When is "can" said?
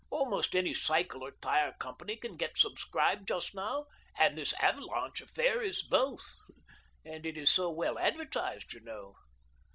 2.15-2.35